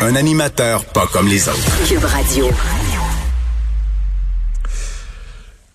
[0.00, 1.58] Un animateur pas comme les autres.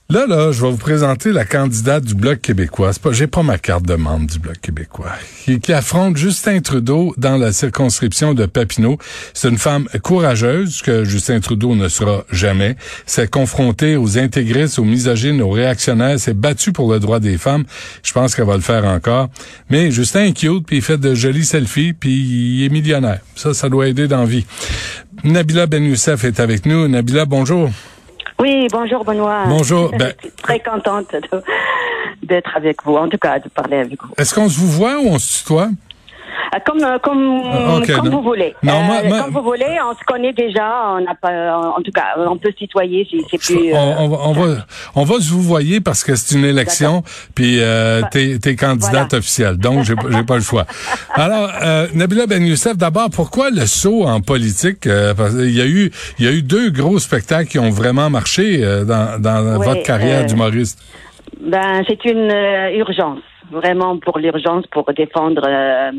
[0.07, 2.93] Là, là, je vais vous présenter la candidate du Bloc québécois.
[2.93, 5.09] C'est pas, j'ai pas ma carte de membre du Bloc québécois.
[5.43, 8.99] Qui, qui affronte Justin Trudeau dans la circonscription de Papineau.
[9.33, 12.75] C'est une femme courageuse que Justin Trudeau ne sera jamais.
[13.07, 16.19] S'est confrontée aux intégristes, aux misogynes, aux réactionnaires.
[16.19, 17.63] S'est battue pour le droit des femmes.
[18.03, 19.29] Je pense qu'elle va le faire encore.
[19.71, 23.21] Mais Justin est cute, puis il fait de jolis selfies, puis il est millionnaire.
[23.35, 24.45] Ça, ça doit aider dans la vie.
[25.23, 26.87] Nabila Ben Youssef est avec nous.
[26.87, 27.71] Nabila, bonjour.
[28.39, 29.45] Oui, bonjour Benoît.
[29.47, 29.89] Bonjour.
[29.93, 31.41] Je Ben- suis très contente de-
[32.23, 34.09] d'être avec vous, en tout cas de parler avec vous.
[34.17, 35.69] Est-ce qu'on se vous voit ou on se tutoie?
[36.53, 38.53] Euh, Comme euh, comme, Ah, ok, comme vous voulez.
[38.63, 40.93] Euh, Non, moi- moi- Comme vous voulez, on se connaît déjà.
[40.95, 43.73] On n'a pas, en tout cas, on peut se tutoyer c'est plus.
[43.73, 44.55] on, euh, on va, on va,
[44.95, 48.91] on va se vous voyer parce que c'est une élection, puis euh, t'es, t'es candidate
[48.91, 49.17] Voilà.
[49.17, 50.65] officielle, donc j'ai, j'ai pas le choix.
[51.13, 55.61] Alors, euh, Nabila Ben Youssef, d'abord, pourquoi le saut en politique Euh, parce qu'il y
[55.61, 59.19] a eu, il y a eu deux gros spectacles qui ont vraiment marché euh, dans,
[59.21, 60.79] dans Oui, votre carrière euh, d'humoriste?
[61.41, 63.19] Ben, c'est une euh, urgence,
[63.51, 65.91] vraiment pour l'urgence, pour défendre euh,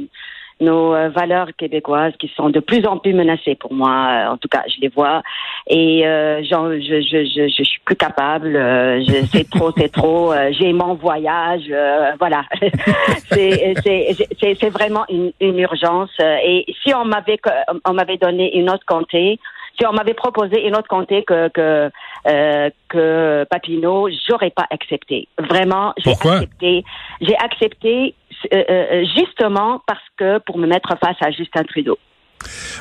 [0.60, 3.90] nos euh, valeurs québécoises qui sont de plus en plus menacées pour moi.
[4.10, 5.22] euh, en tout cas, je les vois
[5.68, 8.56] et euh, j'en- je, je, je, je suis plus capable.
[8.56, 10.32] euh, c'est trop, c'est trop.
[10.32, 12.42] euh, J'ai mon voyage, euh, voilà.
[13.30, 16.10] c'est c'est- c'est- c'est vraiment une, une urgence.
[16.20, 17.38] Et si on m'avait
[17.84, 19.38] on m'avait donné une autre comté,
[19.78, 21.90] si on m'avait proposé une autre comté que que
[22.28, 25.28] euh, que Papineau, j'aurais pas accepté.
[25.38, 26.84] Vraiment, j'ai accepté.
[27.20, 28.14] J'ai accepté
[28.52, 31.98] euh, euh, justement parce que pour me mettre face à Justin Trudeau.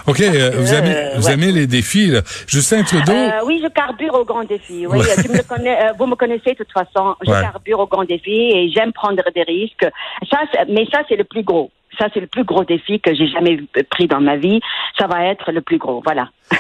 [0.08, 1.34] OK, euh, vous, euh, aimez, vous ouais.
[1.34, 2.08] aimez les défis.
[2.08, 2.22] Là.
[2.48, 4.86] Justin Trudeau, Euh, oui, je carbure au grand défi.
[4.86, 5.06] Oui, Ouais.
[5.10, 7.16] euh, tu me connais, euh, vous me connaissez de toute façon.
[7.26, 7.42] Je Ouais.
[7.42, 9.88] carbure au grand défi et j'aime prendre des risques.
[10.30, 10.40] Ça,
[10.70, 11.72] mais ça, c'est le plus gros.
[11.98, 14.60] Ça, c'est le plus gros défi que j'ai jamais pris dans ma vie.
[14.98, 16.02] Ça va être le plus gros.
[16.04, 16.30] Voilà.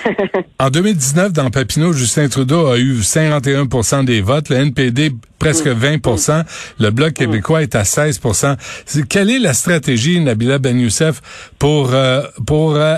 [0.60, 6.44] En 2019, dans Papineau, Justin Trudeau a eu 51% des votes, le NPD presque 20%
[6.80, 8.20] le Bloc québécois est à 16
[8.86, 11.22] C'est- Quelle est la stratégie, Nabila Ben Youssef,
[11.60, 12.96] pour, euh, pour euh,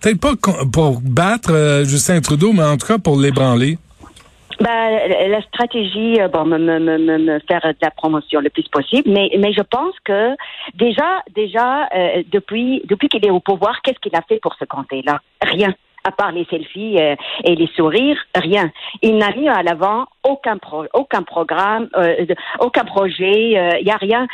[0.00, 0.32] peut-être pas
[0.72, 3.76] pour battre euh, Justin Trudeau, mais en tout cas pour l'ébranler?
[4.60, 8.68] Ben, la stratégie, euh, bon, me, me, me- me faire de la promotion le plus
[8.68, 10.36] possible, mais, mais je pense que
[10.74, 14.66] déjà, déjà, euh, depuis, depuis qu'il est au pouvoir, qu'est-ce qu'il a fait pour ce
[14.66, 15.72] comté-là Rien.
[16.04, 18.70] À part les selfies euh, et les sourires, rien.
[19.02, 22.24] Il n'a mis à l'avant aucun pro, aucun programme, euh,
[22.60, 23.58] aucun projet.
[23.58, 24.26] euh, Il y a rien.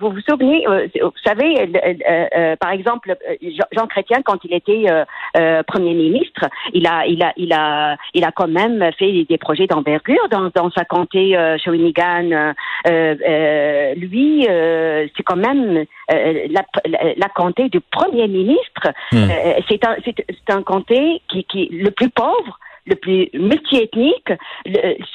[0.00, 3.34] Vous vous souvenez euh, Vous savez, euh, euh, euh, par exemple, euh,
[3.72, 5.04] Jean, Chrétien, quand il était euh,
[5.36, 9.38] euh, premier ministre, il a, il a, il a, il a quand même fait des
[9.38, 12.30] projets d'envergure dans, dans sa comté euh, Shawinigan.
[12.32, 12.52] Euh,
[12.86, 18.88] euh, lui, euh, c'est quand même euh, la, la, la comté du premier ministre.
[19.14, 20.87] Euh, c'est un, c'est, c'est un comté
[21.28, 24.32] qui, qui le plus pauvre, le plus multiethnique.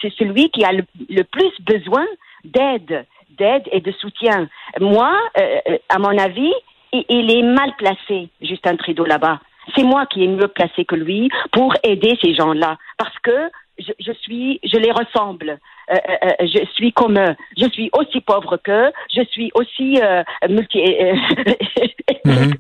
[0.02, 2.06] C'est celui qui a le, le plus besoin
[2.44, 3.06] d'aide,
[3.38, 4.48] d'aide et de soutien.
[4.80, 6.54] Moi, euh, euh, à mon avis,
[6.92, 9.40] il, il est mal placé, Justin Trudeau là-bas.
[9.76, 13.92] C'est moi qui est mieux placé que lui pour aider ces gens-là, parce que je,
[14.00, 15.60] je suis, je les ressemble.
[15.92, 17.36] Euh, euh, euh, je suis comme eux.
[17.58, 18.92] Je suis aussi pauvre qu'eux.
[19.16, 21.14] Je suis aussi euh, multi euh,
[22.26, 22.54] Mhm.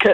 [0.00, 0.10] que.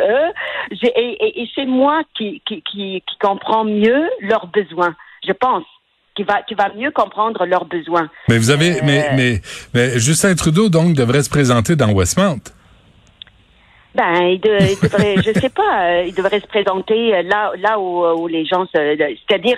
[0.73, 0.93] J'ai-
[1.41, 4.95] Et, c'est moi qui, qui, qui, qui comprends mieux leurs besoins.
[5.27, 5.65] Je pense
[6.15, 8.09] qui va, qui va mieux comprendre leurs besoins.
[8.29, 9.41] Mais vous avez, mais, mais,
[9.75, 12.41] mais Justin Trudeau, donc, devrait se présenter dans Westmount.
[13.97, 17.53] Ben, il, de- il devrait, je sais pas, euh, il devrait se présenter euh, là,
[17.59, 18.97] là où, euh, où les gens, se-
[19.27, 19.57] c'est-à-dire,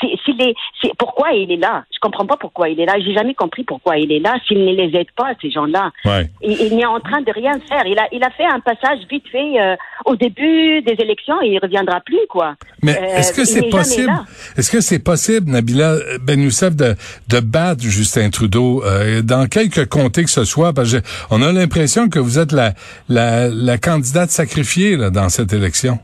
[0.00, 1.84] si- s'il est, c'est pourquoi il est là?
[1.92, 2.94] Je comprends pas pourquoi il est là.
[2.98, 4.34] J'ai jamais compris pourquoi il est là.
[4.46, 6.28] S'il ne les aide pas, ces gens-là, Ouais.
[6.42, 7.86] il, il n'est en train de rien faire.
[7.86, 9.74] Il a, il a fait un passage vite fait euh,
[10.04, 12.54] au début des élections et il reviendra plus, quoi.
[12.82, 14.12] Mais est-ce que c'est possible,
[14.56, 16.94] est-ce que c'est possible, Nabila Ben Youssef, de,
[17.28, 20.72] de battre Justin Trudeau euh, dans quelque comté que ce soit?
[20.72, 20.98] Parce que
[21.30, 22.72] on a l'impression que vous êtes la,
[23.08, 25.98] la, la candidate sacrifiée dans cette élection?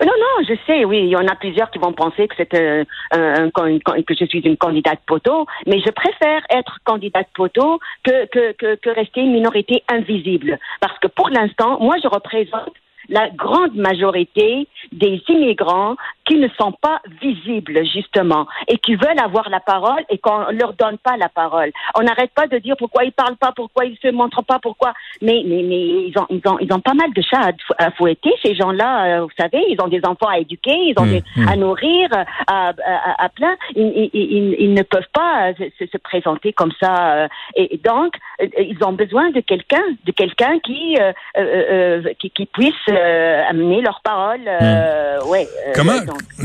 [0.00, 4.14] Non, non, je sais, oui, il y en a plusieurs qui vont penser que que
[4.18, 9.32] je suis une candidate poteau, mais je préfère être candidate poteau que, que rester une
[9.32, 10.58] minorité invisible.
[10.80, 12.72] Parce que pour l'instant, moi, je représente
[13.10, 15.96] la grande majorité des immigrants
[16.30, 20.60] qui ne sont pas visibles, justement, et qui veulent avoir la parole et qu'on ne
[20.60, 21.72] leur donne pas la parole.
[21.98, 24.92] On n'arrête pas de dire pourquoi ils parlent pas, pourquoi ils se montrent pas, pourquoi.
[25.20, 28.32] Mais, mais, mais ils ont, ils ont, ils ont pas mal de chats à, fouetter,
[28.44, 31.24] ces gens-là, euh, vous savez, ils ont des enfants à éduquer, ils ont mmh, des,
[31.36, 31.48] mmh.
[31.48, 32.08] à nourrir,
[32.46, 33.56] à, à, à plein.
[33.74, 37.24] Ils, ils, ils, ne peuvent pas euh, se, se présenter comme ça.
[37.24, 38.14] Euh, et donc,
[38.56, 40.96] ils ont besoin de quelqu'un, de quelqu'un qui,
[41.36, 44.42] euh, qui, qui puisse amener leur parole.
[44.42, 45.28] Mmh.
[45.28, 45.98] ouais, Comment,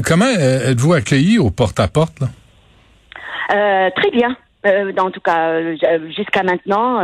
[0.04, 2.22] Comment euh, êtes-vous accueilli au porte-à-porte?
[3.54, 4.36] Euh, très bien.
[4.66, 5.62] Euh, en tout cas,
[6.16, 6.96] jusqu'à maintenant,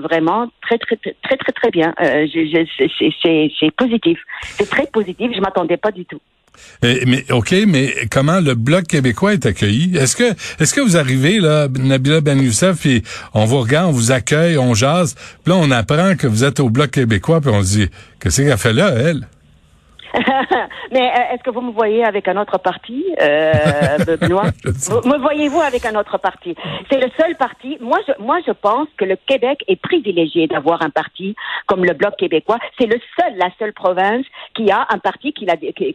[0.00, 1.92] vraiment très très très très très bien.
[1.98, 5.32] c'est positif, c'est très positif.
[5.34, 6.20] Je m'attendais pas du tout.
[6.82, 9.96] mais ok, mais comment le bloc québécois est accueilli?
[9.96, 13.02] Est-ce que est-ce que vous arrivez là, Nabila Ben Youssef, puis
[13.34, 16.60] on vous regarde, on vous accueille, on jase, puis là on apprend que vous êtes
[16.60, 17.88] au bloc québécois, puis on se dit
[18.20, 19.26] qu'est-ce qu'elle fait là, elle?
[20.92, 23.52] Mais euh, est-ce que vous me voyez avec un autre parti, euh,
[24.20, 24.50] Benoît?
[25.04, 26.54] Me voyez-vous avec un autre parti?
[26.90, 27.78] C'est le seul parti.
[27.80, 31.34] Moi, je, moi, je pense que le Québec est privilégié d'avoir un parti
[31.66, 32.58] comme le Bloc québécois.
[32.78, 34.24] C'est le seul, la seule province
[34.54, 35.46] qui a un parti qui,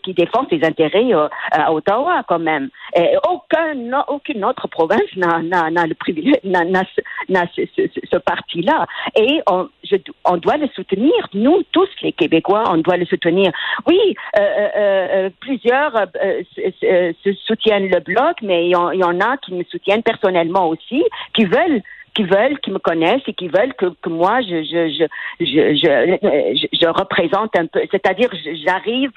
[0.04, 2.70] qui, défend ses intérêts euh, à Ottawa, quand même.
[2.96, 3.76] Et aucun,
[4.08, 5.40] aucune autre province n'a
[5.86, 6.84] le privilège, n'a
[7.30, 8.86] ce, parti-là.
[9.16, 11.14] Et on, je, on doit le soutenir.
[11.34, 13.52] Nous, tous les Québécois, on doit le soutenir.
[13.88, 14.00] Oui,
[14.38, 15.94] euh, euh, euh, plusieurs
[17.46, 21.82] soutiennent le bloc, mais il y, en, a qui me soutiennent personnellement aussi, qui veulent
[22.14, 25.06] qui veulent, qui me connaissent et qui veulent que, que moi je je, je
[25.42, 28.30] je je représente un peu, c'est-à-dire
[28.66, 29.12] j'arrive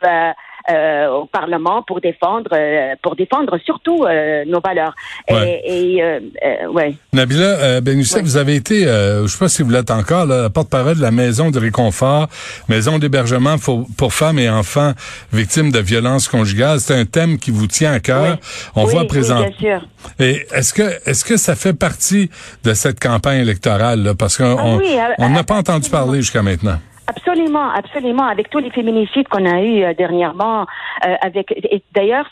[0.71, 4.95] euh, au Parlement pour défendre, euh, pour défendre surtout euh, nos valeurs.
[5.31, 5.63] Ouais.
[5.65, 6.95] Et, et ouais.
[7.13, 10.97] Nabila Ben Youssef, vous avez été, je sais pas si vous l'êtes encore, la porte-parole
[10.97, 12.29] de la Maison de réconfort,
[12.69, 14.93] Maison d'hébergement pour, pour, femmes et enfants
[15.33, 16.81] victimes de violences conjugales.
[16.81, 18.39] C'est un thème qui vous tient à cœur.
[18.75, 19.41] On voit présent.
[19.41, 19.89] Oui, bien sûr.
[20.19, 22.31] Et est-ce que est-ce que ça fait partie
[22.65, 24.15] de cette campagne électorale là?
[24.15, 26.79] parce qu'on ah on n'a pas entendu parler jusqu'à maintenant.
[27.09, 28.27] Absolument, absolument.
[28.27, 30.67] Avec tous les féminicides qu'on a eu euh, dernièrement,
[31.07, 31.55] euh, avec
[31.95, 32.27] d'ailleurs,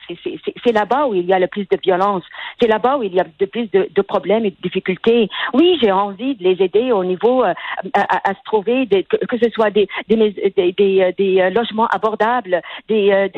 [0.64, 2.24] c'est là-bas où il y a le plus de violence.
[2.60, 5.30] C'est là-bas où il y a de plus de, de, problèmes et de difficultés.
[5.54, 7.54] Oui, j'ai envie de les aider au niveau euh,
[7.94, 11.86] à, à, se trouver, des, que, que, ce soit des, des, des, des, des logements
[11.88, 13.30] abordables, des,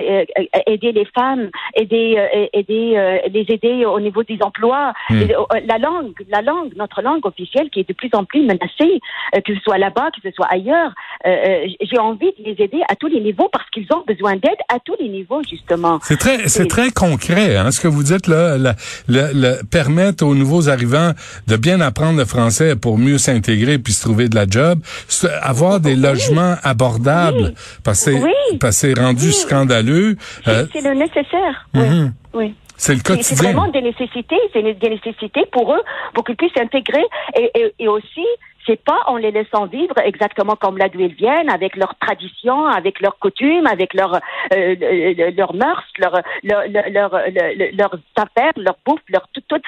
[0.66, 2.16] aider les femmes, aider,
[2.52, 4.92] aider les aider au niveau des emplois.
[5.10, 5.22] Hmm.
[5.66, 9.00] La langue, la langue, notre langue officielle qui est de plus en plus menacée,
[9.44, 10.92] que ce soit là-bas, que ce soit ailleurs.
[11.26, 14.34] Euh, euh, j'ai envie de les aider à tous les niveaux parce qu'ils ont besoin
[14.34, 15.98] d'aide à tous les niveaux justement.
[16.02, 18.56] C'est très, c'est très concret, hein, ce que vous dites là,
[19.08, 21.12] le, permettre aux nouveaux arrivants
[21.46, 24.80] de bien apprendre le français pour mieux s'intégrer puis se trouver de la job,
[25.42, 27.54] avoir des logements abordables
[27.84, 30.16] parce que c'est rendu scandaleux.
[30.46, 31.68] Euh, c'est le nécessaire.
[31.74, 32.12] Mhm.
[32.34, 32.54] Oui.
[32.76, 33.36] C'est le quotidien.
[33.36, 35.82] C'est vraiment des nécessités, c'est des nécessités pour eux,
[36.14, 37.04] pour qu'ils puissent s'intégrer
[37.36, 38.24] et, et, et, aussi
[38.68, 42.66] c'est pas en les laissant vivre exactement comme là d'où ils viennent, avec leurs traditions,
[42.66, 44.20] avec leurs coutumes, avec leurs
[44.54, 44.74] euh,
[45.36, 47.10] leurs mœurs, leurs leur, leur,
[47.72, 49.60] leurs affaires, leur bouffe, leur tout, tout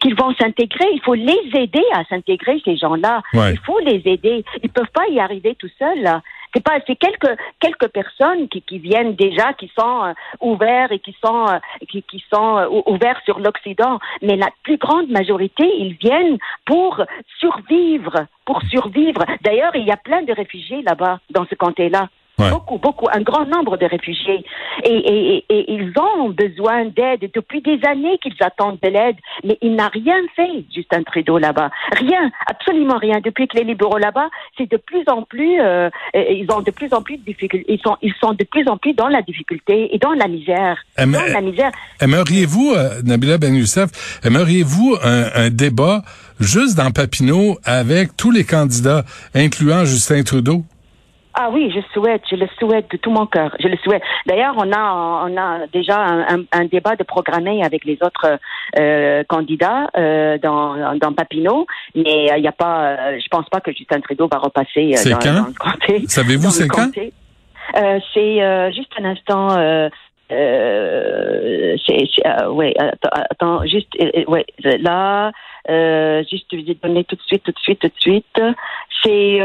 [0.00, 0.88] qu'ils vont s'intégrer.
[0.92, 3.22] Il faut les aider à s'intégrer ces gens-là.
[3.34, 4.44] Il faut les aider.
[4.62, 6.20] Ils peuvent pas y arriver tout seuls.
[6.54, 10.98] C'est pas, c'est quelques quelques personnes qui, qui viennent déjà, qui sont euh, ouverts et
[10.98, 15.64] qui sont euh, qui, qui sont euh, ouverts sur l'Occident, mais la plus grande majorité,
[15.78, 17.02] ils viennent pour
[17.38, 19.24] survivre, pour survivre.
[19.42, 22.08] D'ailleurs, il y a plein de réfugiés là-bas dans ce comté-là.
[22.38, 24.44] Beaucoup, beaucoup, un grand nombre de réfugiés.
[24.84, 29.58] Et, et, et, ils ont besoin d'aide depuis des années qu'ils attendent de l'aide, mais
[29.60, 31.70] il n'a rien fait, Justin Trudeau, là-bas.
[31.92, 33.20] Rien, absolument rien.
[33.24, 36.92] Depuis que les libéraux là-bas, c'est de plus en plus, euh, ils ont de plus
[36.92, 39.94] en plus de difficultés, ils sont, ils sont de plus en plus dans la difficulté
[39.94, 40.78] et dans la misère.
[40.96, 41.72] dans la misère.
[42.00, 46.02] Aimeriez-vous, euh, Nabila Ben Youssef, aimeriez-vous un, un débat
[46.38, 49.04] juste dans Papineau avec tous les candidats,
[49.34, 50.62] incluant Justin Trudeau?
[51.40, 53.54] Ah oui, je souhaite, je le souhaite de tout mon cœur.
[53.60, 54.02] Je le souhaite.
[54.26, 58.40] D'ailleurs, on a, on a déjà un, un, débat de programmé avec les autres
[58.76, 61.64] euh, candidats euh, dans, dans Papineau,
[61.94, 65.10] mais il n'y a pas, euh, je pense pas que Justin Trudeau va repasser euh,
[65.12, 65.46] dans, quand?
[65.46, 66.08] le comté.
[66.08, 66.90] Savez-vous c'est quand?
[67.76, 69.56] euh, C'est juste un instant.
[70.30, 73.94] Euh, c'est, ouais, attends, attends juste,
[74.26, 74.44] ouais,
[74.80, 75.30] là,
[76.30, 78.40] juste, je vais donner tout de suite, tout de suite, tout de suite.
[79.02, 79.40] C'est,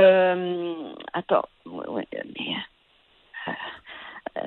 [1.14, 2.56] attends, ouais, mais,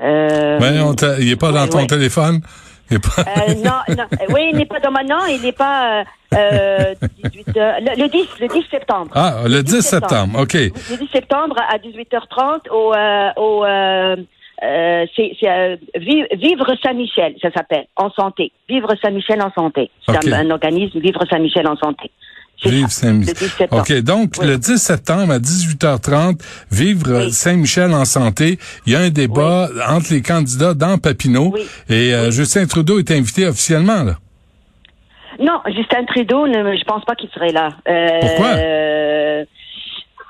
[0.02, 1.86] Euh, Mais on il est pas dans ouais, ton ouais.
[1.86, 2.40] téléphone?
[2.90, 3.22] Il pas...
[3.22, 4.04] Euh, non, non.
[4.12, 6.04] Euh, Oui, il n'est pas dans ma non, il n'est pas euh,
[6.34, 9.10] euh, 18 heures- le, le 10, le 10 septembre.
[9.14, 10.54] Ah, le 10 septembre, OK.
[10.54, 13.64] Le 10 septembre à 18h30 au, euh, au
[14.62, 18.52] euh, c'est euh, Vi- Vivre Saint-Michel, ça s'appelle, en santé.
[18.68, 19.90] Vivre Saint-Michel en santé.
[20.08, 22.10] C'est un, un organisme, Vivre Saint-Michel en santé.
[22.64, 23.36] 10 Saint-Michel.
[23.36, 23.82] septembre.
[23.82, 24.46] OK, donc Oui.
[24.46, 26.40] le 10 septembre à 18h30,
[26.72, 27.30] Vivre Oui.
[27.30, 31.60] Saint-Michel en santé, il y a un débat entre les candidats dans Papineau Oui.
[31.90, 34.14] et euh, Justin Trudeau est invité officiellement là.
[35.38, 37.68] Non, Justin Trudeau, ne, je pense pas qu'il serait là.
[37.86, 38.46] Euh, Pourquoi?
[38.56, 39.44] euh,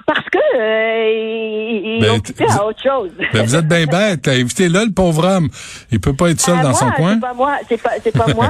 [0.06, 3.10] parce que euh, il, il Ben, est occupé t- à autre chose.
[3.32, 5.48] Ben, vous êtes bien bête, invitez-le le pauvre homme.
[5.90, 7.14] Il peut pas être seul Ah, dans moi, son coin.
[7.14, 8.48] C'est pas moi, c'est pas, c'est pas moi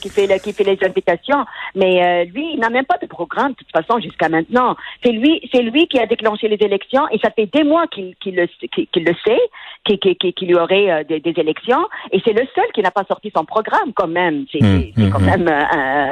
[0.00, 3.06] qui, fait, le- qui fait les invitations, mais euh, lui, il n'a même pas de
[3.06, 4.76] programme de toute façon jusqu'à maintenant.
[5.02, 8.14] C'est lui, c'est lui qui a déclenché les élections et ça fait des mois qu'il,
[8.22, 8.46] qu'il le,
[8.92, 9.40] qu'il le sait,
[9.84, 9.98] qu'il,
[10.34, 13.32] qu'il y aurait euh, des, des élections et c'est le seul qui n'a pas sorti
[13.34, 14.44] son programme quand même.
[14.52, 15.24] C'est, hum, quand hum.
[15.24, 15.62] même, euh,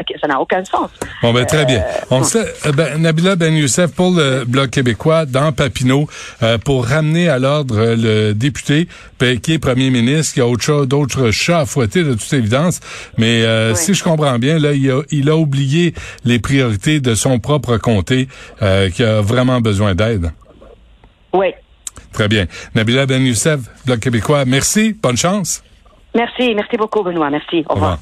[0.00, 0.90] euh, ça n'a aucun sens.
[1.23, 1.83] Bon, ben, très bien.
[2.11, 6.06] On sait, ben, Nabila Ben Youssef pour le Bloc québécois dans Papineau
[6.44, 8.87] euh, pour ramener à l'ordre euh, le député
[9.18, 12.32] ben, qui est premier ministre, qui a autre chose, d'autres chats à fouetter de toute
[12.32, 12.78] évidence.
[13.16, 13.76] Mais euh, Oui.
[13.76, 15.94] si je comprends bien, là, il a, il a oublié
[16.25, 18.28] les priorités de son propre comté
[18.62, 20.30] euh, qui a vraiment besoin d'aide.
[21.32, 21.49] Oui.
[22.12, 22.47] Très bien.
[22.76, 24.94] Nabila Ben Youssef, Bloc québécois, merci.
[25.02, 25.62] Bonne chance.
[26.14, 27.64] Merci, merci beaucoup Benoît, merci.
[27.68, 27.99] Au revoir.